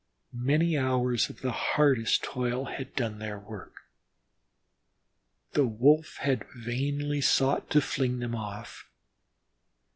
[0.33, 3.75] Many hours of hardest toil had done their work.
[5.51, 8.89] The Wolf had vainly sought to fling them off.